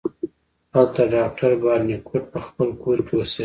هلته 0.75 1.01
ډاکټر 1.15 1.51
بارنیکوټ 1.63 2.23
په 2.33 2.39
خپل 2.47 2.67
کور 2.83 2.97
کې 3.07 3.13
اوسیده. 3.17 3.39